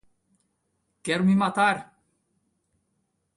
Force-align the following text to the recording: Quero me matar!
Quero 1.05 1.23
me 1.27 1.35
matar! 1.43 1.77